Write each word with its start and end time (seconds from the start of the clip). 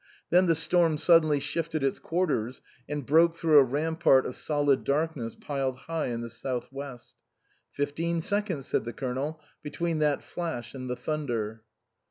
Then 0.31 0.47
the 0.47 0.55
storm 0.55 0.97
suddenly 0.97 1.39
shifted 1.39 1.83
its 1.83 1.99
quarters 1.99 2.59
and 2.89 3.05
broke 3.05 3.37
through 3.37 3.59
a 3.59 3.63
rampart 3.63 4.25
of 4.25 4.35
solid 4.35 4.83
darkness 4.83 5.35
piled 5.35 5.77
high 5.77 6.07
in 6.07 6.21
the 6.21 6.27
south 6.31 6.69
west. 6.71 7.13
"Fifteen 7.71 8.19
seconds," 8.19 8.65
said 8.65 8.83
the 8.83 8.93
Colonel, 8.93 9.39
"between 9.61 9.99
that 9.99 10.23
flash 10.23 10.73
and 10.73 10.89
the 10.89 10.95
thunder." 10.95 11.61